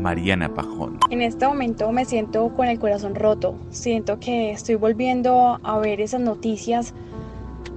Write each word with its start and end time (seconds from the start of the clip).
Mariana 0.00 0.52
Pajón. 0.52 0.98
En 1.10 1.22
este 1.22 1.46
momento 1.46 1.92
me 1.92 2.04
siento 2.04 2.48
con 2.56 2.66
el 2.66 2.78
corazón 2.78 3.14
roto. 3.14 3.54
Siento 3.70 4.18
que 4.18 4.50
estoy 4.50 4.74
volviendo 4.74 5.58
a 5.62 5.78
ver 5.78 6.00
esas 6.00 6.20
noticias 6.20 6.94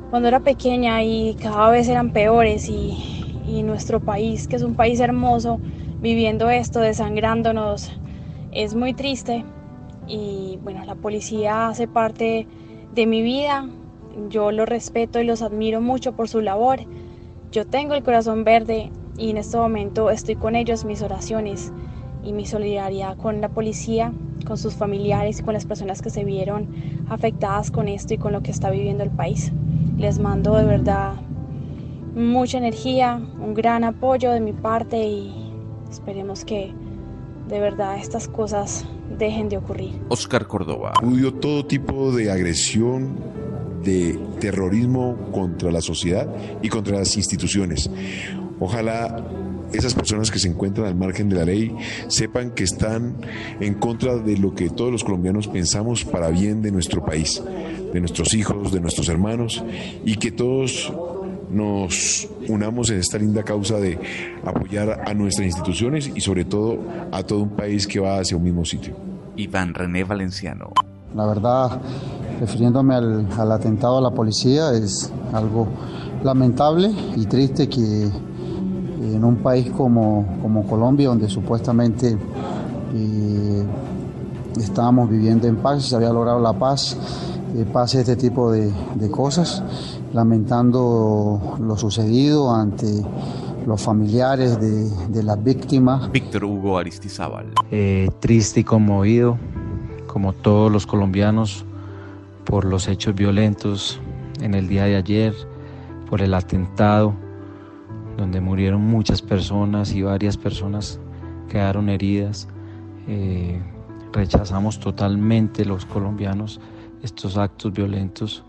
cuando 0.09 0.28
era 0.28 0.40
pequeña 0.40 1.04
y 1.04 1.36
cada 1.41 1.70
vez 1.70 1.88
eran 1.88 2.12
peores 2.12 2.70
y 2.70 3.14
y 3.45 3.64
nuestro 3.64 4.00
país, 4.00 4.48
que 4.48 4.55
es 4.55 4.64
un 4.64 4.76
país 4.76 5.00
hermoso, 5.00 5.59
viviendo 6.02 6.50
esto, 6.50 6.80
desangrándonos, 6.80 7.91
es 8.52 8.76
muy 8.76 8.94
triste. 8.94 9.44
Y 10.08 10.59
bueno, 10.64 10.84
la 10.86 10.95
policía 10.95 11.67
hace 11.67 11.88
parte 11.88 12.48
de 12.94 13.05
mi 13.05 13.22
vida, 13.22 13.67
yo 14.30 14.52
los 14.52 14.67
respeto 14.67 15.20
y 15.20 15.26
los 15.26 15.42
admiro 15.42 15.81
mucho 15.81 16.14
por 16.14 16.30
su 16.30 16.42
labor. 16.42 16.80
Yo 17.52 17.66
tengo 17.66 17.94
el 17.94 18.03
corazón 18.03 18.44
verde 18.44 18.92
y 19.17 19.30
en 19.30 19.38
este 19.38 19.58
momento 19.58 20.09
estoy 20.09 20.36
con 20.36 20.55
ellos, 20.55 20.86
mis 20.86 21.02
oraciones 21.02 21.72
y 22.23 22.34
mi 22.34 22.45
solidaridad 22.45 23.17
con 23.17 23.42
la 23.42 23.50
policía, 23.50 24.14
con 24.45 24.58
sus 24.58 24.75
familiares 24.75 25.39
y 25.39 25.44
con 25.44 25.53
las 25.53 25.66
personas 25.66 26.02
que 26.02 26.09
se 26.09 26.23
vieron 26.23 26.67
afectadas 27.09 27.72
con 27.72 27.88
esto 27.88 28.14
y 28.14 28.17
con 28.17 28.34
lo 28.34 28.42
que 28.42 28.52
está 28.52 28.70
viviendo 28.70 29.03
el 29.03 29.11
país. 29.11 29.52
Les 29.97 30.20
mando 30.20 30.56
de 30.56 30.66
verdad 30.66 31.14
mucha 32.16 32.58
energía, 32.58 33.22
un 33.39 33.53
gran 33.53 33.84
apoyo 33.84 34.31
de 34.31 34.39
mi 34.39 34.53
parte 34.53 35.03
y 35.03 35.52
esperemos 35.89 36.45
que 36.45 36.73
de 37.47 37.59
verdad 37.59 37.97
estas 37.97 38.28
cosas 38.28 38.86
dejen 39.17 39.50
de 39.50 39.58
ocurrir. 39.58 40.00
Oscar 40.09 40.47
Córdoba. 40.47 40.94
Hubo 41.02 41.34
todo 41.34 41.66
tipo 41.66 42.12
de 42.12 42.31
agresión, 42.31 43.16
de 43.84 44.17
terrorismo 44.40 45.17
contra 45.31 45.72
la 45.72 45.81
sociedad 45.81 46.28
y 46.62 46.69
contra 46.69 47.00
las 47.00 47.17
instituciones. 47.17 47.90
Ojalá 48.59 49.23
esas 49.72 49.94
personas 49.94 50.31
que 50.31 50.39
se 50.39 50.47
encuentran 50.47 50.88
al 50.88 50.95
margen 50.95 51.30
de 51.30 51.36
la 51.36 51.45
ley 51.45 51.75
sepan 52.08 52.52
que 52.52 52.64
están 52.64 53.16
en 53.59 53.75
contra 53.75 54.17
de 54.17 54.38
lo 54.38 54.53
que 54.53 54.69
todos 54.69 54.92
los 54.92 55.03
colombianos 55.03 55.47
pensamos 55.47 56.06
para 56.06 56.30
bien 56.30 56.61
de 56.61 56.72
nuestro 56.72 57.03
país, 57.03 57.42
de 57.94 58.00
nuestros 58.00 58.34
hijos, 58.34 58.72
de 58.72 58.81
nuestros 58.81 59.09
hermanos 59.09 59.64
y 60.06 60.16
que 60.16 60.31
todos 60.31 60.91
nos 61.50 62.28
unamos 62.50 62.89
en 62.89 63.00
esta 63.00 63.17
linda 63.17 63.44
causa 63.44 63.80
de 63.80 64.00
apoyar 64.44 65.03
a 65.06 65.14
nuestras 65.14 65.45
instituciones 65.45 66.11
y 66.14 66.19
sobre 66.22 66.45
todo 66.45 66.80
a 67.11 67.23
todo 67.23 67.39
un 67.39 67.52
país 67.52 67.88
que 67.88 68.00
va 68.00 68.19
hacia 68.19 68.36
un 68.36 68.44
mismo 68.44 68.66
sitio. 68.66 68.95
Iván 69.36 69.73
René 69.73 70.03
Valenciano. 70.03 70.72
La 71.16 71.28
verdad, 71.28 71.80
refiriéndome 72.39 72.95
al, 72.95 73.52
atentado 73.52 74.00
a 74.00 74.02
la 74.02 74.11
policía, 74.11 74.72
es 74.73 75.11
algo 75.31 75.67
lamentable 76.23 76.91
y 77.16 77.25
triste 77.25 77.69
que 77.69 78.09
en 79.04 79.23
un 79.23 79.38
país 79.38 79.70
como, 79.72 80.40
como 80.42 80.66
Colombia, 80.66 81.09
donde 81.09 81.30
supuestamente 81.30 82.18
eh, 82.96 83.64
estábamos 84.58 85.09
viviendo 85.09 85.48
en 85.48 85.58
paz, 85.58 85.84
se 85.86 85.96
había 85.96 86.09
logrado 86.09 86.40
la 86.40 86.54
paz, 86.54 86.97
eh, 87.56 87.66
pase 87.72 88.00
este 88.00 88.16
tipo 88.16 88.52
de, 88.52 88.72
de 88.96 89.12
cosas 89.12 89.63
lamentando 90.13 91.58
lo 91.59 91.75
sucedido 91.75 92.53
ante 92.53 93.03
los 93.66 93.81
familiares 93.81 94.59
de, 94.59 95.24
las 95.24 95.44
víctimas. 95.44 96.12
Víctor 96.12 96.46
Hugo 96.46 96.78
Aristizábal. 96.78 97.53
Eh, 97.72 98.09
triste 98.19 98.59
y 98.59 98.63
conmovido, 98.63 99.38
como 100.08 100.34
todos 100.34 100.72
los 100.72 100.86
colombianos, 100.86 101.66
por 102.46 102.66
los 102.66 102.88
hechos 102.88 103.16
violentos 103.16 104.00
en 104.42 104.53
el 104.53 104.68
día 104.68 104.84
de 104.84 104.97
ayer, 104.97 105.34
por 106.09 106.22
el 106.22 106.34
atentado, 106.34 107.13
donde 108.18 108.41
murieron 108.41 108.81
muchas 108.81 109.22
personas 109.22 109.94
y 109.94 110.01
varias 110.01 110.38
personas 110.38 111.00
quedaron 111.50 111.90
heridas. 111.90 112.47
Eh, 113.07 113.62
rechazamos 114.12 114.79
totalmente 114.79 115.66
los 115.66 115.85
colombianos 115.85 116.59
estos 117.01 117.38
actos 117.38 117.74
violentos 117.74 118.44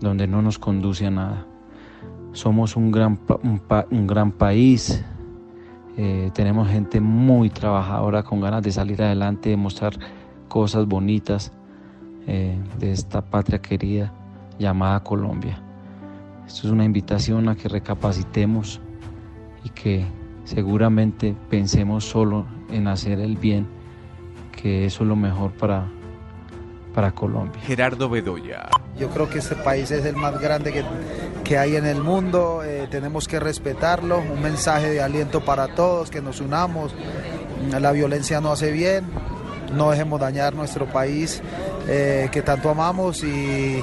donde 0.00 0.26
no 0.26 0.42
nos 0.42 0.58
conduce 0.58 1.06
a 1.06 1.10
nada. 1.10 1.46
Somos 2.32 2.76
un 2.76 2.90
gran, 2.90 3.18
un, 3.90 4.06
gran 4.06 4.32
país, 4.32 5.04
eh, 5.96 6.30
tenemos 6.32 6.68
gente 6.68 7.00
muy 7.00 7.50
trabajadora 7.50 8.22
con 8.22 8.40
ganas 8.40 8.62
de 8.62 8.72
salir 8.72 9.02
adelante, 9.02 9.50
de 9.50 9.56
mostrar 9.56 9.92
cosas 10.48 10.86
bonitas 10.86 11.52
eh, 12.26 12.58
de 12.78 12.92
esta 12.92 13.20
patria 13.20 13.60
querida 13.60 14.12
llamada 14.58 15.02
Colombia. 15.02 15.62
Esto 16.52 16.66
es 16.66 16.72
una 16.74 16.84
invitación 16.84 17.48
a 17.48 17.56
que 17.56 17.66
recapacitemos 17.66 18.78
y 19.64 19.70
que 19.70 20.04
seguramente 20.44 21.34
pensemos 21.48 22.04
solo 22.04 22.44
en 22.70 22.88
hacer 22.88 23.20
el 23.20 23.38
bien, 23.38 23.66
que 24.60 24.84
eso 24.84 25.02
es 25.02 25.08
lo 25.08 25.16
mejor 25.16 25.52
para, 25.52 25.86
para 26.94 27.12
Colombia. 27.12 27.58
Gerardo 27.62 28.10
Bedoya. 28.10 28.68
Yo 28.98 29.08
creo 29.08 29.30
que 29.30 29.38
este 29.38 29.54
país 29.54 29.90
es 29.92 30.04
el 30.04 30.14
más 30.14 30.38
grande 30.38 30.74
que, 30.74 30.84
que 31.42 31.56
hay 31.56 31.76
en 31.76 31.86
el 31.86 32.02
mundo, 32.02 32.62
eh, 32.62 32.86
tenemos 32.90 33.28
que 33.28 33.40
respetarlo, 33.40 34.18
un 34.18 34.42
mensaje 34.42 34.90
de 34.90 35.00
aliento 35.00 35.42
para 35.42 35.68
todos, 35.68 36.10
que 36.10 36.20
nos 36.20 36.42
unamos, 36.42 36.94
la 37.70 37.92
violencia 37.92 38.42
no 38.42 38.52
hace 38.52 38.72
bien, 38.72 39.06
no 39.74 39.90
dejemos 39.90 40.20
dañar 40.20 40.54
nuestro 40.54 40.84
país 40.84 41.42
eh, 41.88 42.28
que 42.30 42.42
tanto 42.42 42.68
amamos 42.68 43.24
y, 43.24 43.80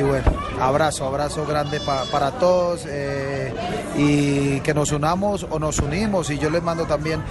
bueno, 0.00 0.43
abrazo, 0.60 1.06
abrazo 1.06 1.44
grande 1.46 1.80
para 1.80 2.32
todos 2.32 2.86
eh, 2.88 3.52
y 3.96 4.60
que 4.60 4.74
nos 4.74 4.92
unamos 4.92 5.46
o 5.48 5.58
nos 5.58 5.78
unimos 5.78 6.30
y 6.30 6.38
yo 6.38 6.50
les 6.50 6.62
mando 6.62 6.84
también, 6.84 7.22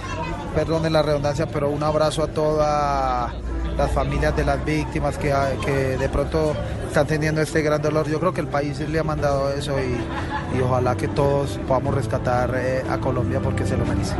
perdonen 0.54 0.92
la 0.92 1.02
redundancia, 1.02 1.46
pero 1.46 1.70
un 1.70 1.82
abrazo 1.82 2.22
a 2.24 2.28
toda 2.28 3.34
las 3.76 3.90
familias 3.92 4.36
de 4.36 4.44
las 4.44 4.64
víctimas 4.64 5.18
que, 5.18 5.34
que 5.64 5.96
de 5.96 6.08
pronto 6.08 6.54
están 6.86 7.06
teniendo 7.06 7.40
este 7.40 7.60
gran 7.60 7.82
dolor. 7.82 8.08
Yo 8.08 8.20
creo 8.20 8.32
que 8.32 8.40
el 8.40 8.46
país 8.46 8.78
le 8.80 8.98
ha 8.98 9.02
mandado 9.02 9.52
eso 9.52 9.74
y, 9.80 10.60
ojalá 10.60 10.96
que 10.96 11.08
todos 11.08 11.58
podamos 11.66 11.94
rescatar 11.94 12.54
eh, 12.54 12.84
a 12.88 12.98
Colombia 12.98 13.40
porque 13.40 13.66
se 13.66 13.76
lo 13.76 13.84
merece. 13.84 14.14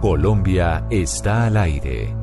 Colombia 0.00 0.84
está 0.90 1.46
al 1.46 1.56
aire. 1.56 2.19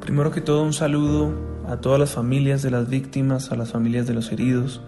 Primero 0.00 0.30
que 0.30 0.40
todo 0.40 0.62
un 0.62 0.72
saludo 0.72 1.30
a 1.68 1.76
todas 1.76 2.00
las 2.00 2.12
familias 2.12 2.62
de 2.62 2.70
las 2.70 2.88
víctimas, 2.88 3.52
a 3.52 3.56
las 3.56 3.70
familias 3.70 4.06
de 4.06 4.14
los 4.14 4.32
heridos, 4.32 4.80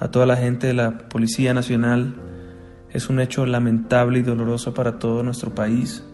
a 0.00 0.08
toda 0.10 0.26
la 0.26 0.36
gente 0.36 0.66
de 0.66 0.74
la 0.74 0.98
Policía 1.08 1.54
Nacional. 1.54 2.14
Es 2.90 3.08
un 3.08 3.20
hecho 3.20 3.46
lamentable 3.46 4.18
y 4.18 4.22
doloroso 4.22 4.74
para 4.74 4.98
todo 4.98 5.22
nuestro 5.22 5.54
país. 5.54 6.04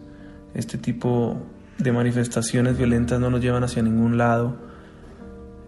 Este 0.55 0.79
tipo 0.79 1.43
de 1.79 1.91
manifestaciones 1.91 2.79
violentas 2.79 3.19
no 3.19 3.31
nos 3.31 3.41
llevan 3.41 3.65
hacia 3.65 3.83
ningún 3.83 4.17
lado. 4.17 4.55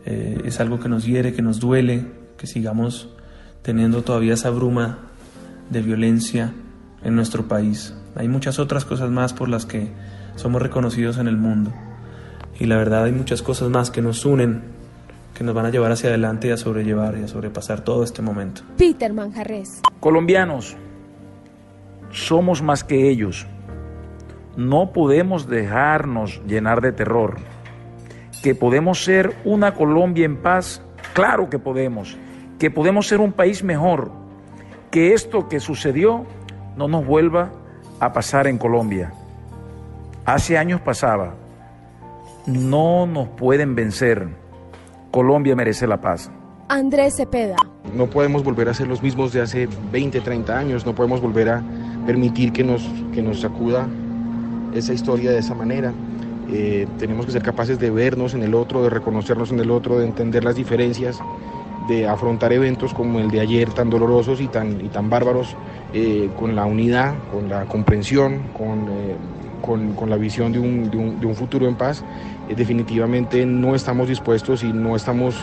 Eh, 0.04 0.42
es 0.44 0.60
algo 0.60 0.78
que 0.78 0.88
nos 0.88 1.04
hiere, 1.04 1.32
que 1.32 1.42
nos 1.42 1.58
duele, 1.58 2.06
que 2.36 2.46
sigamos 2.46 3.08
teniendo 3.62 4.02
todavía 4.02 4.34
esa 4.34 4.50
bruma 4.50 4.98
de 5.68 5.82
violencia 5.82 6.52
en 7.02 7.16
nuestro 7.16 7.48
país. 7.48 7.92
Hay 8.14 8.28
muchas 8.28 8.60
otras 8.60 8.84
cosas 8.84 9.10
más 9.10 9.32
por 9.32 9.48
las 9.48 9.66
que 9.66 9.90
somos 10.36 10.62
reconocidos 10.62 11.18
en 11.18 11.26
el 11.26 11.36
mundo. 11.36 11.72
Y 12.58 12.66
la 12.66 12.76
verdad 12.76 13.04
hay 13.04 13.12
muchas 13.12 13.42
cosas 13.42 13.70
más 13.70 13.90
que 13.90 14.02
nos 14.02 14.24
unen 14.24 14.78
que 15.38 15.44
nos 15.44 15.54
van 15.54 15.66
a 15.66 15.70
llevar 15.70 15.92
hacia 15.92 16.08
adelante 16.08 16.48
y 16.48 16.50
a 16.50 16.56
sobrellevar 16.56 17.16
y 17.16 17.22
a 17.22 17.28
sobrepasar 17.28 17.82
todo 17.82 18.02
este 18.02 18.22
momento. 18.22 18.62
Peter 18.76 19.12
Manjarres. 19.12 19.80
Colombianos, 20.00 20.76
somos 22.10 22.60
más 22.60 22.82
que 22.82 23.08
ellos. 23.08 23.46
No 24.56 24.92
podemos 24.92 25.46
dejarnos 25.46 26.42
llenar 26.44 26.80
de 26.80 26.90
terror. 26.90 27.36
Que 28.42 28.56
podemos 28.56 29.04
ser 29.04 29.32
una 29.44 29.74
Colombia 29.74 30.24
en 30.24 30.38
paz, 30.38 30.82
claro 31.12 31.48
que 31.48 31.60
podemos. 31.60 32.16
Que 32.58 32.72
podemos 32.72 33.06
ser 33.06 33.20
un 33.20 33.30
país 33.30 33.62
mejor. 33.62 34.10
Que 34.90 35.14
esto 35.14 35.48
que 35.48 35.60
sucedió 35.60 36.26
no 36.76 36.88
nos 36.88 37.06
vuelva 37.06 37.52
a 38.00 38.12
pasar 38.12 38.48
en 38.48 38.58
Colombia. 38.58 39.12
Hace 40.24 40.58
años 40.58 40.80
pasaba 40.80 41.34
no 42.46 43.06
nos 43.06 43.28
pueden 43.28 43.74
vencer. 43.74 44.28
Colombia 45.10 45.56
merece 45.56 45.86
la 45.86 46.00
paz. 46.00 46.30
Andrés 46.68 47.16
Cepeda. 47.16 47.56
No 47.94 48.06
podemos 48.08 48.44
volver 48.44 48.68
a 48.68 48.74
ser 48.74 48.88
los 48.88 49.02
mismos 49.02 49.32
de 49.32 49.40
hace 49.40 49.68
20, 49.90 50.20
30 50.20 50.58
años, 50.58 50.84
no 50.84 50.94
podemos 50.94 51.20
volver 51.20 51.48
a 51.48 51.62
permitir 52.06 52.52
que 52.52 52.62
nos, 52.62 52.86
que 53.14 53.22
nos 53.22 53.40
sacuda 53.40 53.88
esa 54.74 54.92
historia 54.92 55.30
de 55.30 55.38
esa 55.38 55.54
manera. 55.54 55.92
Eh, 56.50 56.86
tenemos 56.98 57.26
que 57.26 57.32
ser 57.32 57.42
capaces 57.42 57.78
de 57.78 57.90
vernos 57.90 58.34
en 58.34 58.42
el 58.42 58.54
otro, 58.54 58.82
de 58.82 58.90
reconocernos 58.90 59.50
en 59.50 59.60
el 59.60 59.70
otro, 59.70 59.98
de 59.98 60.06
entender 60.06 60.44
las 60.44 60.56
diferencias, 60.56 61.18
de 61.88 62.06
afrontar 62.06 62.52
eventos 62.52 62.92
como 62.92 63.18
el 63.18 63.30
de 63.30 63.40
ayer 63.40 63.70
tan 63.70 63.88
dolorosos 63.88 64.40
y 64.40 64.48
tan, 64.48 64.84
y 64.84 64.88
tan 64.88 65.08
bárbaros 65.08 65.56
eh, 65.94 66.28
con 66.38 66.54
la 66.54 66.66
unidad, 66.66 67.14
con 67.32 67.48
la 67.48 67.64
comprensión, 67.64 68.42
con, 68.56 68.88
eh, 68.90 69.16
con, 69.60 69.94
con, 69.94 70.10
la 70.10 70.16
visión 70.16 70.52
de 70.52 70.58
un, 70.58 70.90
de 70.90 70.96
un, 70.96 71.20
de 71.20 71.26
un 71.26 71.34
futuro 71.34 71.68
en 71.68 71.76
paz. 71.76 72.04
definitivamente 72.54 73.44
no 73.46 73.74
estamos 73.74 74.08
dispuestos 74.08 74.62
y 74.62 74.72
no 74.72 74.96
estamos 74.96 75.34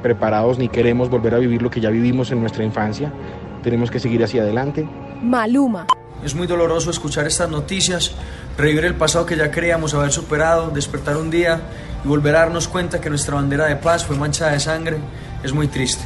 preparados 0.00 0.58
ni 0.58 0.68
queremos 0.68 1.10
volver 1.10 1.34
a 1.34 1.38
vivir 1.38 1.60
lo 1.60 1.70
que 1.70 1.80
ya 1.80 1.90
vivimos 1.90 2.30
en 2.30 2.40
nuestra 2.40 2.62
infancia. 2.62 3.12
Tenemos 3.64 3.90
que 3.90 3.98
seguir 3.98 4.22
hacia 4.22 4.42
adelante. 4.42 4.88
Maluma. 5.22 5.86
Es 6.24 6.34
muy 6.34 6.46
doloroso 6.46 6.90
escuchar 6.90 7.26
estas 7.26 7.50
noticias, 7.50 8.12
revivir 8.56 8.84
el 8.84 8.94
pasado 8.94 9.26
que 9.26 9.36
ya 9.36 9.50
creíamos 9.50 9.94
haber 9.94 10.12
superado, 10.12 10.70
despertar 10.70 11.16
un 11.16 11.30
día 11.30 11.60
y 12.04 12.08
volver 12.08 12.36
a 12.36 12.40
darnos 12.40 12.68
cuenta 12.68 13.00
que 13.00 13.10
nuestra 13.10 13.34
bandera 13.34 13.66
de 13.66 13.76
paz 13.76 14.04
fue 14.04 14.16
manchada 14.16 14.52
de 14.52 14.60
sangre, 14.60 14.96
es 15.42 15.52
muy 15.52 15.68
triste. 15.68 16.04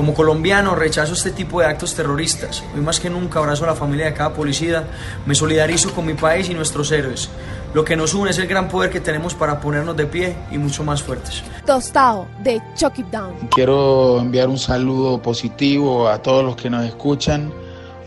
Como 0.00 0.14
colombiano 0.14 0.74
rechazo 0.74 1.12
este 1.12 1.30
tipo 1.30 1.60
de 1.60 1.66
actos 1.66 1.94
terroristas. 1.94 2.64
Hoy 2.74 2.80
más 2.80 2.98
que 2.98 3.10
nunca 3.10 3.38
abrazo 3.38 3.64
a 3.64 3.66
la 3.66 3.74
familia 3.74 4.06
de 4.06 4.14
cada 4.14 4.32
policía, 4.32 4.88
me 5.26 5.34
solidarizo 5.34 5.92
con 5.92 6.06
mi 6.06 6.14
país 6.14 6.48
y 6.48 6.54
nuestros 6.54 6.90
héroes. 6.90 7.28
Lo 7.74 7.84
que 7.84 7.96
nos 7.96 8.14
une 8.14 8.30
es 8.30 8.38
el 8.38 8.46
gran 8.46 8.68
poder 8.68 8.88
que 8.88 9.00
tenemos 9.00 9.34
para 9.34 9.60
ponernos 9.60 9.94
de 9.98 10.06
pie 10.06 10.36
y 10.50 10.56
mucho 10.56 10.84
más 10.84 11.02
fuertes. 11.02 11.42
Tostado 11.66 12.26
de 12.42 12.62
Chuck 12.76 12.98
It 12.98 13.08
Down. 13.08 13.34
Quiero 13.50 14.20
enviar 14.20 14.48
un 14.48 14.56
saludo 14.56 15.20
positivo 15.20 16.08
a 16.08 16.22
todos 16.22 16.42
los 16.42 16.56
que 16.56 16.70
nos 16.70 16.86
escuchan 16.86 17.52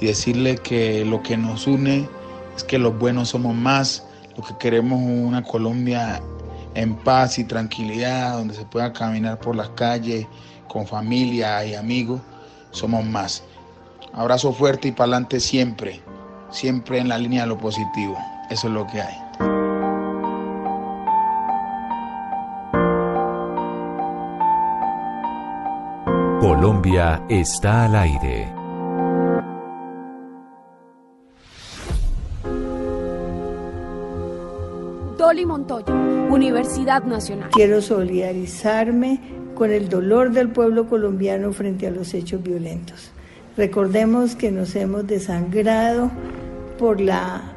y 0.01 0.07
decirle 0.07 0.57
que 0.57 1.05
lo 1.05 1.21
que 1.21 1.37
nos 1.37 1.67
une 1.67 2.09
es 2.57 2.63
que 2.63 2.79
los 2.79 2.97
buenos 2.97 3.29
somos 3.29 3.53
más, 3.53 4.03
lo 4.35 4.43
que 4.43 4.57
queremos 4.57 4.99
es 4.99 5.27
una 5.27 5.43
Colombia 5.43 6.23
en 6.73 6.95
paz 6.95 7.37
y 7.37 7.43
tranquilidad, 7.43 8.33
donde 8.33 8.55
se 8.55 8.65
pueda 8.65 8.91
caminar 8.93 9.39
por 9.39 9.55
las 9.55 9.69
calles 9.69 10.25
con 10.67 10.87
familia 10.87 11.65
y 11.65 11.75
amigos, 11.75 12.21
somos 12.71 13.05
más. 13.05 13.43
Abrazo 14.13 14.53
fuerte 14.53 14.89
y 14.89 14.91
para 14.91 15.05
adelante 15.05 15.39
siempre, 15.39 16.01
siempre 16.51 16.99
en 16.99 17.09
la 17.09 17.17
línea 17.17 17.43
de 17.43 17.47
lo 17.47 17.57
positivo. 17.57 18.17
Eso 18.49 18.67
es 18.67 18.73
lo 18.73 18.85
que 18.87 19.01
hay. 19.01 19.17
Colombia 26.39 27.23
está 27.29 27.85
al 27.85 27.95
aire. 27.95 28.53
Dolly 35.17 35.45
Montoya, 35.45 35.93
Universidad 36.29 37.03
Nacional. 37.03 37.49
Quiero 37.49 37.81
solidarizarme 37.81 39.42
con 39.55 39.71
el 39.71 39.89
dolor 39.89 40.31
del 40.31 40.49
pueblo 40.49 40.87
colombiano 40.87 41.53
frente 41.53 41.87
a 41.87 41.91
los 41.91 42.13
hechos 42.13 42.41
violentos. 42.43 43.11
Recordemos 43.55 44.35
que 44.35 44.51
nos 44.51 44.75
hemos 44.75 45.05
desangrado 45.05 46.11
por 46.79 46.99
la 46.99 47.53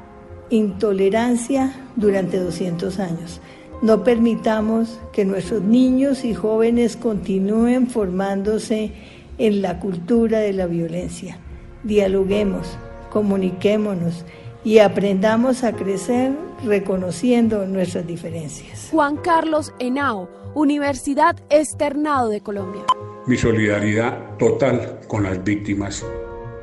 intolerancia 0.51 1.73
durante 1.97 2.39
200 2.39 2.99
años. 2.99 3.41
No 3.83 4.05
permitamos 4.05 4.99
que 5.13 5.25
nuestros 5.25 5.63
niños 5.63 6.25
y 6.25 6.35
jóvenes 6.35 6.97
continúen 6.97 7.89
formándose 7.89 8.93
en 9.39 9.63
la 9.63 9.81
cultura 9.81 10.41
de 10.41 10.53
la 10.53 10.67
violencia. 10.67 11.39
Dialoguemos, 11.83 12.79
comuniquémonos 13.11 14.25
y 14.67 14.81
aprendamos 14.81 15.63
a 15.63 15.77
crecer 15.77 16.33
reconociendo 16.65 17.65
nuestras 17.69 18.05
diferencias. 18.05 18.89
Juan 18.91 19.17
Carlos 19.19 19.73
Henao, 19.79 20.29
Universidad 20.55 21.37
Externado 21.51 22.31
de 22.31 22.41
Colombia. 22.41 22.83
Mi 23.29 23.37
solidaridad 23.37 24.37
total 24.39 24.99
con 25.07 25.23
las 25.23 25.45
víctimas 25.45 26.05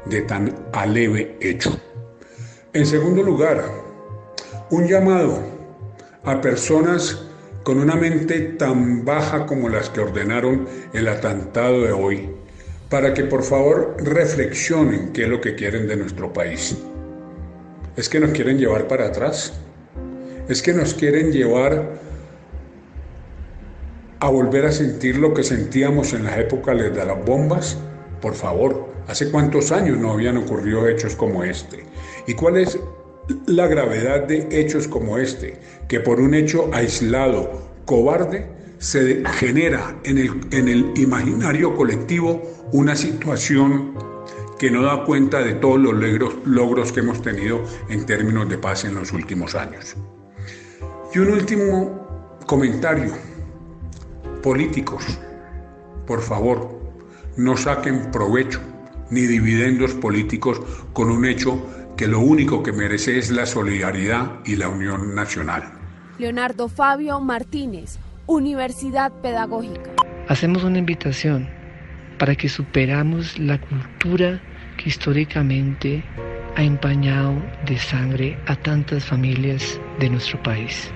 de 0.04 0.22
tan 0.24 0.54
aleve 0.74 1.38
hecho. 1.40 1.80
En 2.74 2.86
segundo 2.86 3.24
lugar, 3.24 3.64
un 4.70 4.86
llamado 4.86 5.40
a 6.26 6.42
personas 6.42 7.26
con 7.64 7.80
una 7.80 7.96
mente 7.96 8.42
tan 8.58 9.06
baja 9.06 9.46
como 9.46 9.70
las 9.70 9.90
que 9.90 10.02
ordenaron 10.02 10.68
el 10.92 11.08
atentado 11.08 11.84
de 11.84 11.94
hoy, 11.94 12.30
para 12.90 13.14
que 13.14 13.24
por 13.24 13.44
favor 13.44 13.96
reflexionen 14.00 15.14
qué 15.14 15.24
es 15.24 15.30
lo 15.30 15.40
que 15.40 15.56
quieren 15.56 15.88
de 15.88 15.96
nuestro 15.96 16.34
país. 16.34 16.78
¿Es 17.96 18.10
que 18.10 18.20
nos 18.20 18.32
quieren 18.32 18.58
llevar 18.58 18.88
para 18.88 19.06
atrás? 19.06 19.54
¿Es 20.50 20.64
que 20.64 20.74
nos 20.74 20.96
quieren 20.96 21.32
llevar 21.32 22.02
a 24.20 24.30
volver 24.30 24.66
a 24.66 24.72
sentir 24.72 25.18
lo 25.18 25.34
que 25.36 25.44
sentíamos 25.44 26.14
en 26.14 26.24
las 26.24 26.40
épocas 26.40 26.76
de 26.76 27.06
las 27.06 27.26
bombas? 27.26 27.78
Por 28.20 28.34
favor, 28.34 28.90
¿hace 29.08 29.30
cuántos 29.30 29.72
años 29.72 30.00
no 30.00 30.12
habían 30.12 30.38
ocurrido 30.38 30.88
hechos 30.88 31.16
como 31.16 31.44
este? 31.44 31.84
¿Y 32.26 32.34
cuál 32.34 32.58
es 32.58 32.80
la 33.46 33.68
gravedad 33.68 34.24
de 34.24 34.48
hechos 34.50 34.88
como 34.88 35.20
este? 35.20 35.60
Que 35.88 36.00
por 36.00 36.20
un 36.20 36.34
hecho 36.34 36.72
aislado, 36.74 37.70
cobarde, 37.86 38.48
se 38.80 39.24
genera 39.36 40.00
en 40.04 40.18
el, 40.18 40.32
en 40.52 40.68
el 40.68 40.92
imaginario 40.96 41.76
colectivo 41.76 42.42
una 42.72 42.96
situación 42.96 44.13
que 44.58 44.72
no 44.72 44.84
da 44.84 45.04
cuenta 45.04 45.40
de 45.40 45.54
todos 45.56 45.80
los 45.80 45.94
logros, 45.94 46.36
logros 46.46 46.92
que 46.92 47.02
hemos 47.02 47.22
tenido 47.22 47.64
en 47.90 48.06
términos 48.06 48.48
de 48.50 48.58
paz 48.58 48.86
en 48.86 48.96
los 48.96 49.12
últimos 49.12 49.56
años. 49.56 49.96
Y 51.14 51.20
un 51.20 51.30
último 51.30 52.40
comentario. 52.46 53.14
Políticos, 54.42 55.20
por 56.06 56.22
favor, 56.22 56.70
no 57.38 57.56
saquen 57.56 58.12
provecho 58.12 58.60
ni 59.10 59.22
dividendos 59.22 59.94
políticos 59.94 60.62
con 60.92 61.10
un 61.10 61.26
hecho 61.26 61.62
que 61.96 62.08
lo 62.08 62.20
único 62.20 62.64
que 62.64 62.72
merece 62.72 63.18
es 63.18 63.32
la 63.32 63.46
solidaridad 63.46 64.40
y 64.46 64.56
la 64.56 64.70
unión 64.70 65.16
nacional. 65.16 65.72
Leonardo 66.18 66.68
Fabio 66.68 67.20
Martínez, 67.20 67.98
Universidad 68.26 69.12
Pedagógica. 69.22 69.92
Hacemos 70.28 70.64
una 70.64 70.80
invitación 70.80 71.63
para 72.24 72.38
que 72.38 72.48
superamos 72.48 73.38
la 73.38 73.58
cultura 73.58 74.42
que 74.78 74.88
históricamente 74.88 76.06
ha 76.56 76.64
empañado 76.64 77.36
de 77.66 77.78
sangre 77.78 78.38
a 78.46 78.56
tantas 78.56 79.04
familias 79.04 79.78
de 80.00 80.10
nuestro 80.10 80.42
país. 80.42 80.90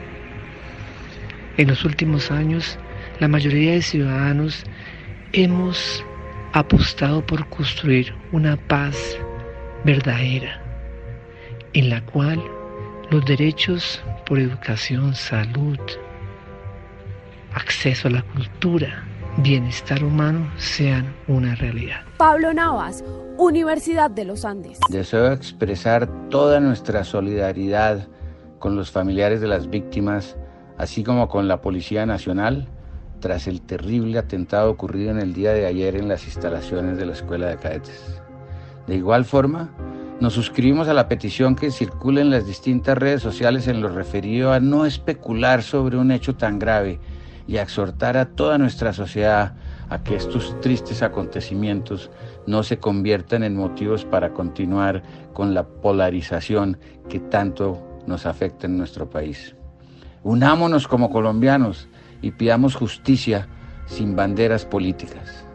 En 1.57 1.67
los 1.67 1.83
últimos 1.83 2.31
años, 2.31 2.79
la 3.19 3.27
mayoría 3.27 3.73
de 3.73 3.81
ciudadanos 3.81 4.63
hemos 5.33 6.01
apostado 6.53 7.25
por 7.25 7.45
construir 7.49 8.13
una 8.31 8.55
paz 8.55 9.19
verdadera, 9.83 10.61
en 11.73 11.89
la 11.89 11.99
cual 12.05 12.41
los 13.11 13.25
derechos 13.25 14.01
por 14.25 14.39
educación, 14.39 15.13
salud, 15.13 15.77
acceso 17.53 18.07
a 18.07 18.11
la 18.11 18.21
cultura, 18.21 19.03
bienestar 19.37 20.03
humano 20.03 20.49
sean 20.57 21.15
una 21.27 21.53
realidad. 21.55 22.01
Pablo 22.17 22.53
Navas, 22.53 23.03
Universidad 23.37 24.09
de 24.09 24.25
los 24.25 24.45
Andes. 24.45 24.79
Deseo 24.89 25.31
expresar 25.31 26.07
toda 26.29 26.59
nuestra 26.59 27.03
solidaridad 27.03 28.07
con 28.57 28.75
los 28.75 28.89
familiares 28.89 29.39
de 29.39 29.47
las 29.47 29.69
víctimas, 29.69 30.35
así 30.77 31.03
como 31.03 31.29
con 31.29 31.47
la 31.47 31.61
Policía 31.61 32.05
Nacional, 32.07 32.67
tras 33.19 33.47
el 33.47 33.61
terrible 33.61 34.17
atentado 34.17 34.71
ocurrido 34.71 35.11
en 35.11 35.19
el 35.19 35.33
día 35.33 35.53
de 35.53 35.67
ayer 35.67 35.95
en 35.95 36.07
las 36.07 36.25
instalaciones 36.25 36.97
de 36.97 37.05
la 37.05 37.13
Escuela 37.13 37.47
de 37.47 37.57
Cadetes. 37.57 38.19
De 38.87 38.95
igual 38.95 39.25
forma, 39.25 39.69
nos 40.19 40.33
suscribimos 40.33 40.87
a 40.87 40.93
la 40.95 41.07
petición 41.07 41.55
que 41.55 41.69
circula 41.69 42.21
en 42.21 42.31
las 42.31 42.47
distintas 42.47 42.97
redes 42.97 43.21
sociales 43.21 43.67
en 43.67 43.81
lo 43.81 43.89
referido 43.89 44.51
a 44.51 44.59
no 44.59 44.85
especular 44.87 45.61
sobre 45.61 45.97
un 45.97 46.09
hecho 46.09 46.35
tan 46.35 46.57
grave 46.57 46.99
y 47.47 47.57
a 47.57 47.61
exhortar 47.63 48.17
a 48.17 48.25
toda 48.25 48.57
nuestra 48.57 48.93
sociedad 48.93 49.53
a 49.89 50.03
que 50.03 50.15
estos 50.15 50.59
tristes 50.59 51.01
acontecimientos 51.01 52.11
no 52.45 52.61
se 52.63 52.77
conviertan 52.77 53.43
en 53.43 53.55
motivos 53.55 54.03
para 54.03 54.33
continuar 54.33 55.01
con 55.33 55.53
la 55.53 55.63
polarización 55.63 56.77
que 57.09 57.19
tanto 57.19 57.81
nos 58.05 58.25
afecta 58.25 58.67
en 58.67 58.77
nuestro 58.77 59.09
país. 59.09 59.55
Unámonos 60.23 60.87
como 60.87 61.09
colombianos 61.09 61.87
y 62.21 62.31
pidamos 62.31 62.75
justicia 62.75 63.47
sin 63.85 64.15
banderas 64.15 64.65
políticas. 64.65 65.45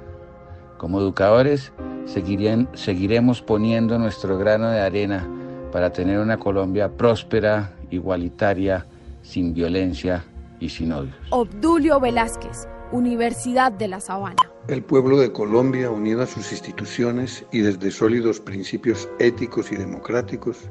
Como 0.79 0.99
educadores, 0.99 1.73
seguiremos 2.07 3.43
poniendo 3.43 3.99
nuestro 3.99 4.39
grano 4.39 4.71
de 4.71 4.81
arena 4.81 5.29
para 5.71 5.93
tener 5.93 6.19
una 6.19 6.39
Colombia 6.39 6.97
próspera, 6.97 7.73
igualitaria, 7.91 8.87
sin 9.23 9.55
violencia 9.55 10.25
y 10.63 10.69
sin 10.69 10.93
odios. 10.93 11.15
Obdulio 11.31 11.99
Velázquez, 11.99 12.69
Universidad 12.93 13.73
de 13.73 13.89
La 13.89 14.01
Sabana. 14.01 14.37
El 14.69 14.83
pueblo 14.85 15.19
de 15.19 15.33
Colombia, 15.33 15.91
unido 15.91 16.23
a 16.23 16.27
sus 16.27 16.53
instituciones 16.53 17.45
y 17.51 17.61
desde 17.61 17.91
sólidos 17.91 18.39
principios 18.39 19.09
éticos 19.19 19.73
y 19.73 19.77
democráticos, 19.77 20.71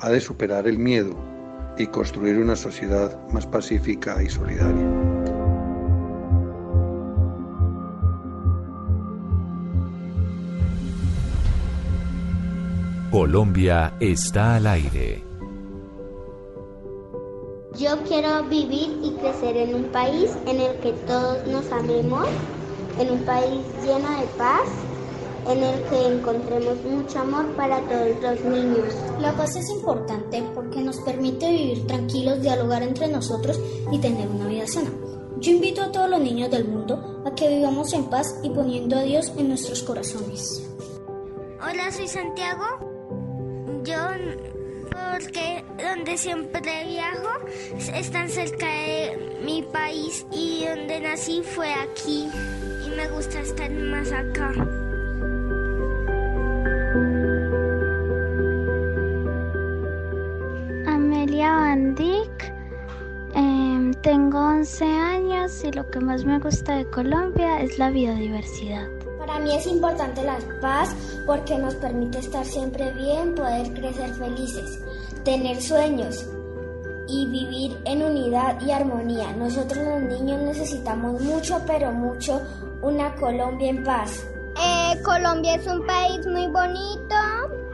ha 0.00 0.08
de 0.08 0.20
superar 0.20 0.66
el 0.66 0.78
miedo 0.78 1.14
y 1.76 1.86
construir 1.88 2.38
una 2.38 2.56
sociedad 2.56 3.20
más 3.30 3.46
pacífica 3.46 4.22
y 4.22 4.30
solidaria. 4.30 4.86
Colombia 13.10 13.94
está 14.00 14.56
al 14.56 14.66
aire. 14.66 15.27
Yo 17.78 17.96
quiero 18.08 18.42
vivir 18.42 18.98
y 19.04 19.12
crecer 19.12 19.56
en 19.56 19.72
un 19.72 19.84
país 19.92 20.36
en 20.46 20.60
el 20.60 20.80
que 20.80 20.92
todos 21.06 21.46
nos 21.46 21.70
amemos, 21.70 22.26
en 22.98 23.12
un 23.12 23.20
país 23.20 23.60
lleno 23.84 24.18
de 24.18 24.26
paz, 24.36 24.68
en 25.48 25.62
el 25.62 25.82
que 25.84 26.08
encontremos 26.08 26.82
mucho 26.82 27.20
amor 27.20 27.46
para 27.54 27.80
todos 27.82 28.20
los 28.20 28.44
niños. 28.52 28.94
La 29.20 29.32
paz 29.32 29.54
es 29.54 29.70
importante 29.70 30.42
porque 30.56 30.82
nos 30.82 30.98
permite 31.02 31.52
vivir 31.52 31.86
tranquilos, 31.86 32.42
dialogar 32.42 32.82
entre 32.82 33.06
nosotros 33.06 33.60
y 33.92 33.98
tener 33.98 34.28
una 34.28 34.48
vida 34.48 34.66
sana. 34.66 34.90
Yo 35.38 35.52
invito 35.52 35.82
a 35.82 35.92
todos 35.92 36.10
los 36.10 36.20
niños 36.20 36.50
del 36.50 36.66
mundo 36.66 37.22
a 37.24 37.32
que 37.36 37.48
vivamos 37.48 37.92
en 37.92 38.10
paz 38.10 38.40
y 38.42 38.50
poniendo 38.50 38.96
a 38.96 39.02
Dios 39.02 39.32
en 39.36 39.50
nuestros 39.50 39.84
corazones. 39.84 40.68
Hola, 41.62 41.92
soy 41.92 42.08
Santiago. 42.08 42.64
Yo, 43.84 43.94
porque 45.18 45.64
donde 45.82 46.16
siempre 46.16 46.84
viajo, 46.84 47.30
están 47.92 48.28
cerca 48.28 48.66
de 48.66 49.40
mi 49.44 49.62
país 49.62 50.24
y 50.30 50.64
donde 50.64 51.00
nací 51.00 51.42
fue 51.42 51.72
aquí. 51.74 52.28
Y 52.86 52.90
me 52.90 53.08
gusta 53.08 53.40
estar 53.40 53.70
más 53.70 54.12
acá. 54.12 54.52
Amelia 60.86 61.50
Van. 61.50 61.96
Em, 63.34 63.92
tengo 63.94 64.38
11 64.38 64.84
años 64.84 65.64
y 65.64 65.72
lo 65.72 65.88
que 65.90 66.00
más 66.00 66.24
me 66.24 66.38
gusta 66.38 66.76
de 66.76 66.88
Colombia 66.90 67.60
es 67.60 67.78
la 67.78 67.90
biodiversidad. 67.90 68.88
Para 69.18 69.40
mí 69.40 69.54
es 69.54 69.66
importante 69.66 70.22
la 70.22 70.38
paz 70.60 70.94
porque 71.26 71.58
nos 71.58 71.74
permite 71.74 72.18
estar 72.20 72.44
siempre 72.46 72.90
bien, 72.92 73.34
poder 73.34 73.74
crecer 73.74 74.10
felices, 74.14 74.80
tener 75.24 75.60
sueños 75.60 76.26
y 77.08 77.26
vivir 77.26 77.78
en 77.84 78.02
unidad 78.02 78.60
y 78.60 78.70
armonía. 78.70 79.32
Nosotros 79.32 79.78
los 79.78 80.20
niños 80.20 80.42
necesitamos 80.42 81.20
mucho, 81.20 81.60
pero 81.66 81.92
mucho, 81.92 82.40
una 82.82 83.14
Colombia 83.16 83.70
en 83.70 83.82
paz. 83.82 84.24
Eh, 84.60 85.00
Colombia 85.02 85.54
es 85.54 85.66
un 85.66 85.86
país 85.86 86.26
muy 86.26 86.46
bonito 86.48 87.16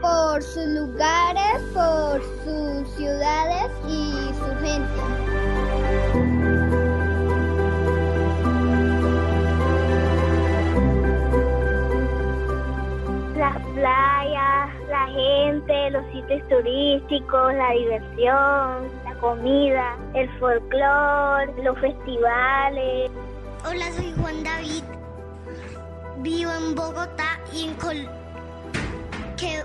por 0.01 0.41
sus 0.41 0.67
lugares, 0.67 1.61
por 1.73 2.21
sus 2.43 2.95
ciudades 2.95 3.71
y 3.87 4.11
su 4.35 4.65
gente. 4.65 5.44
Los 15.67 16.05
sitios 16.11 16.47
turísticos, 16.47 17.53
la 17.53 17.71
diversión, 17.71 18.87
la 19.03 19.15
comida, 19.19 19.97
el 20.13 20.29
folclore, 20.39 21.63
los 21.63 21.79
festivales. 21.79 23.11
Hola, 23.67 23.91
soy 23.93 24.13
Juan 24.21 24.43
David. 24.43 24.83
Vivo 26.19 26.51
en 26.51 26.75
Bogotá 26.75 27.39
y 27.51 27.65
en 27.67 27.73
Col 27.75 28.07
que 29.37 29.63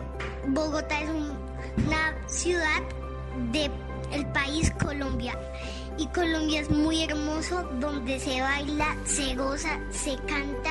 Bogotá 0.49 1.01
es 1.01 1.11
un- 1.11 1.39
una 1.87 2.15
ciudad 2.27 2.81
del 3.53 3.71
el 4.13 4.27
país 4.33 4.73
Colombia. 4.83 5.39
Y 5.99 6.07
Colombia 6.09 6.61
es 6.63 6.71
muy 6.71 7.05
hermoso, 7.05 7.63
donde 7.79 8.19
se 8.19 8.41
baila, 8.41 8.97
se 9.05 9.37
goza, 9.37 9.79
se 9.91 10.17
canta. 10.27 10.71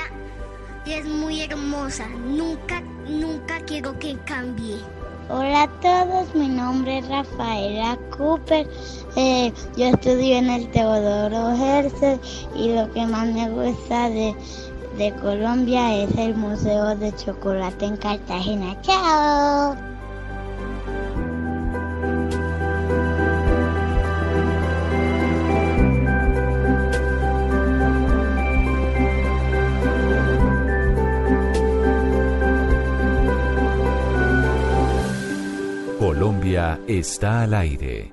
Y 0.85 0.93
es 0.93 1.05
muy 1.05 1.41
hermosa. 1.43 2.07
Nunca, 2.07 2.81
nunca 3.07 3.59
quiero 3.65 3.97
que 3.99 4.17
cambie. 4.25 4.77
Hola 5.31 5.63
a 5.63 5.67
todos, 5.79 6.33
mi 6.33 6.47
nombre 6.47 6.97
es 6.97 7.07
Rafaela 7.07 7.99
Cooper. 8.17 8.67
Eh, 9.15 9.53
yo 9.77 9.85
estudio 9.85 10.37
en 10.37 10.49
el 10.49 10.71
Teodoro 10.71 11.51
Herzl 11.51 12.19
y 12.55 12.73
lo 12.73 12.91
que 12.91 13.05
más 13.05 13.27
me 13.27 13.47
gusta 13.47 14.09
de, 14.09 14.35
de 14.97 15.13
Colombia 15.21 15.95
es 15.97 16.17
el 16.17 16.33
Museo 16.33 16.95
de 16.95 17.15
Chocolate 17.15 17.85
en 17.85 17.97
Cartagena. 17.97 18.81
¡Chao! 18.81 19.98
Colombia 36.49 36.79
está 36.87 37.43
al 37.43 37.53
aire. 37.53 38.11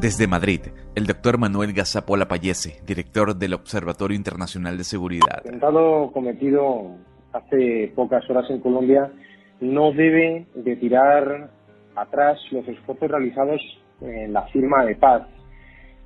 Desde 0.00 0.26
Madrid, 0.26 0.60
el 0.94 1.06
doctor 1.06 1.36
Manuel 1.36 1.74
Gazapola 1.74 2.28
Payese, 2.28 2.80
director 2.86 3.36
del 3.36 3.52
Observatorio 3.52 4.16
Internacional 4.16 4.78
de 4.78 4.84
Seguridad. 4.84 5.42
El 5.44 5.50
atentado 5.50 6.10
cometido 6.12 6.96
hace 7.34 7.92
pocas 7.94 8.24
horas 8.30 8.48
en 8.48 8.60
Colombia 8.60 9.12
no 9.60 9.92
debe 9.92 10.46
de 10.54 10.76
tirar 10.76 11.50
atrás 11.94 12.38
los 12.50 12.66
esfuerzos 12.66 13.10
realizados 13.10 13.60
en 14.00 14.32
la 14.32 14.46
firma 14.46 14.82
de 14.86 14.96
paz. 14.96 15.26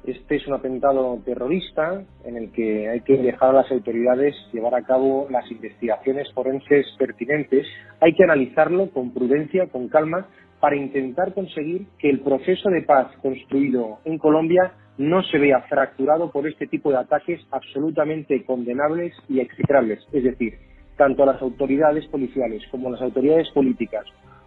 Este 0.05 0.35
es 0.35 0.47
un 0.49 0.55
atentado 0.55 1.21
terrorista 1.25 2.03
en 2.25 2.37
el 2.37 2.51
que 2.51 2.89
hay 2.89 3.03
que 3.03 3.19
dejar 3.19 3.51
a 3.51 3.63
las 3.63 3.71
autoridades 3.71 4.35
llevar 4.53 4.75
a 4.75 4.83
cabo 4.83 5.29
las 5.31 5.49
investigaciones 5.49 6.33
forenses 6.33 6.87
pertinentes. 6.99 7.67
Hay 8.01 8.15
que 8.15 8.25
analizarlo 8.25 8.91
con 8.91 9.15
prudencia, 9.15 9.69
con 9.69 9.89
calma, 9.89 10.27
para 10.59 10.75
intentar 10.75 11.33
conseguir 11.35 11.87
que 11.99 12.11
el 12.11 12.21
proceso 12.21 12.69
de 12.69 12.83
paz 12.83 13.13
construido 13.23 14.01
en 14.05 14.19
Colombia 14.19 14.73
no 14.99 15.23
se 15.23 15.39
vea 15.39 15.61
fracturado 15.63 16.33
por 16.33 16.49
este 16.49 16.67
tipo 16.67 16.91
de 16.91 16.99
ataques 16.99 17.41
absolutamente 17.53 18.45
condenables 18.45 19.15
y 19.29 19.39
execrables. 19.39 20.01
Es 20.13 20.25
decir, 20.25 20.59
tanto 20.97 21.25
las 21.25 21.41
autoridades 21.41 22.07
policiales 22.07 22.63
como 22.73 22.91
las 22.91 23.01
autoridades 23.01 23.49
políticas 23.51 24.05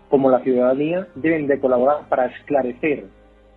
como 0.09 0.29
la 0.29 0.39
ciudadanía 0.41 1.07
deben 1.15 1.47
de 1.47 1.59
colaborar 1.59 2.07
para 2.09 2.27
esclarecer 2.27 3.05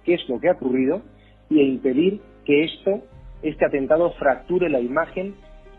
qué 0.04 0.14
es 0.14 0.28
lo 0.28 0.40
que 0.40 0.48
ha 0.48 0.52
ocurrido 0.52 1.02
y 1.50 1.60
impedir 1.60 2.20
que 2.44 2.64
esto, 2.64 3.02
este 3.42 3.64
atentado 3.64 4.12
fracture 4.12 4.68
la 4.68 4.80
imagen 4.80 5.34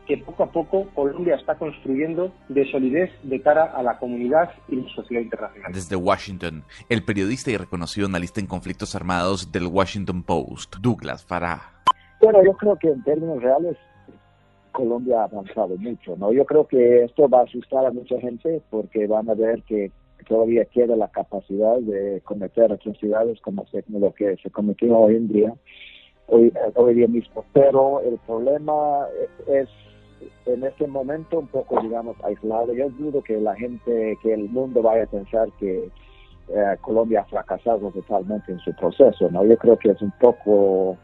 que 0.10 0.18
poco 0.18 0.44
a 0.44 0.52
poco 0.52 0.88
Colombia 0.96 1.36
está 1.36 1.56
construyendo 1.56 2.34
de 2.48 2.70
solidez 2.72 3.12
de 3.22 3.42
cara 3.42 3.66
a 3.66 3.84
la 3.84 4.00
comunidad 4.00 4.50
y 4.68 4.78
la 4.78 4.90
sociedad 4.90 5.22
internacional. 5.22 5.72
Desde 5.72 5.96
Washington, 5.96 6.64
el 6.90 7.04
periodista 7.04 7.52
y 7.52 7.58
reconocido 7.58 8.08
analista 8.08 8.40
en 8.40 8.48
conflictos 8.48 8.96
armados 8.96 9.52
del 9.52 9.68
Washington 9.68 10.24
Post, 10.24 10.78
Douglas 10.82 11.24
Farah. 11.24 11.62
Bueno, 12.20 12.44
yo 12.44 12.54
creo 12.54 12.76
que 12.78 12.88
en 12.88 13.04
términos 13.04 13.42
reales 13.42 13.78
Colombia 14.72 15.22
ha 15.22 15.24
avanzado 15.26 15.78
mucho, 15.78 16.16
¿no? 16.18 16.34
Yo 16.34 16.44
creo 16.46 16.66
que 16.66 17.04
esto 17.04 17.30
va 17.30 17.42
a 17.42 17.44
asustar 17.44 17.86
a 17.86 17.92
mucha 17.92 18.20
gente 18.20 18.64
porque 18.72 19.06
van 19.06 19.30
a 19.30 19.36
ver 19.36 19.62
que 19.64 19.92
todavía 20.28 20.66
queda 20.66 20.96
la 20.96 21.10
capacidad 21.10 21.78
de 21.80 22.22
cometer 22.22 22.72
atrocidades 22.72 23.40
como 23.42 23.66
se, 23.68 23.84
lo 23.90 24.14
que 24.14 24.38
se 24.38 24.50
cometió 24.50 24.98
hoy 24.98 25.16
en 25.16 25.28
día, 25.28 25.54
hoy, 26.28 26.52
hoy 26.76 26.94
día 26.94 27.08
mismo. 27.08 27.46
Pero 27.54 28.02
el 28.02 28.18
problema 28.26 29.08
es 29.48 29.68
en 30.46 30.64
este 30.64 30.88
momento 30.88 31.40
un 31.40 31.48
poco, 31.48 31.82
digamos, 31.82 32.18
aislado. 32.24 32.74
Yo 32.74 32.90
dudo 32.90 33.22
que 33.22 33.40
la 33.40 33.56
gente, 33.56 34.18
que 34.22 34.34
el 34.34 34.50
mundo 34.50 34.82
vaya 34.82 35.04
a 35.04 35.08
pensar 35.08 35.50
que 35.60 35.90
eh, 36.50 36.76
Colombia 36.82 37.22
ha 37.22 37.26
fracasado 37.26 37.92
totalmente 37.92 38.52
en 38.52 38.60
su 38.60 38.74
proceso, 38.74 39.30
¿no? 39.30 39.46
Yo 39.46 39.58
creo 39.58 39.78
que 39.78 39.92
es 39.92 40.02
un 40.02 40.12
poco 40.20 40.98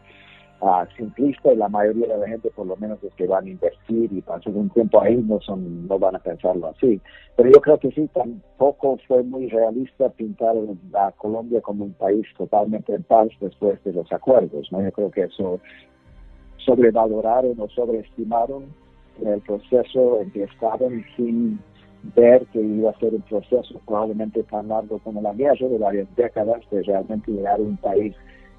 uh, 0.60 0.86
simplista 0.96 1.52
y 1.52 1.56
la 1.56 1.68
mayoría 1.68 2.06
de 2.06 2.18
la 2.18 2.28
gente, 2.28 2.50
por 2.50 2.66
lo 2.66 2.76
menos 2.76 3.02
los 3.02 3.14
que 3.14 3.26
van 3.26 3.46
a 3.46 3.50
invertir 3.50 4.12
y 4.12 4.20
pasar 4.20 4.52
un 4.54 4.70
tiempo 4.70 5.00
ahí, 5.00 5.16
no 5.16 5.40
son, 5.40 5.86
no 5.86 5.98
van 5.98 6.16
a 6.16 6.18
pensarlo 6.18 6.68
así. 6.68 7.00
Pero 7.36 7.50
yo 7.50 7.60
creo 7.60 7.78
que 7.78 7.90
sí, 7.92 8.08
tampoco 8.12 8.98
fue 9.06 9.22
muy 9.22 9.48
realista 9.48 10.08
pintar 10.10 10.54
a 10.94 11.12
Colombia 11.12 11.60
como 11.60 11.84
un 11.84 11.92
país 11.94 12.26
totalmente 12.36 12.94
en 12.94 13.02
paz 13.02 13.28
después 13.40 13.82
de 13.84 13.92
los 13.92 14.10
acuerdos, 14.12 14.70
¿no? 14.72 14.82
Yo 14.82 14.92
creo 14.92 15.10
que 15.10 15.22
eso 15.22 15.60
sobrevaloraron 16.58 17.58
o 17.60 17.68
sobreestimaron 17.68 18.64
el 19.24 19.40
proceso 19.40 20.20
en 20.20 20.30
que 20.30 20.44
estaban 20.44 21.04
sin 21.16 21.58
ver 22.14 22.44
que 22.52 22.60
iba 22.60 22.90
a 22.90 22.98
ser 22.98 23.14
un 23.14 23.22
proceso 23.22 23.80
probablemente 23.86 24.42
tan 24.44 24.68
largo 24.68 24.98
como 24.98 25.20
la 25.20 25.32
guerra 25.32 25.68
de 25.68 25.78
varias 25.78 26.16
décadas 26.16 26.62
de 26.70 26.82
realmente 26.82 27.32
llegar 27.32 27.58
a 27.58 27.62
un 27.62 27.76
país 27.78 28.14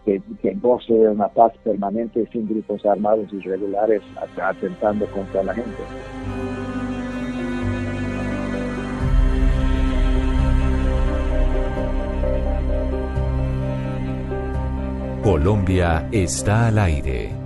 que, 0.08 0.22
que 0.42 0.54
goce 0.54 0.94
una 0.94 1.28
paz 1.28 1.52
permanente 1.66 2.26
sin 2.32 2.48
grupos 2.48 2.86
armados 2.86 3.32
irregulares 3.34 4.02
atentando 4.42 5.06
contra 5.08 5.44
la 5.44 5.54
gente. 5.54 5.84
Colombia 15.24 16.08
está 16.14 16.68
al 16.68 16.80
aire. 16.80 17.37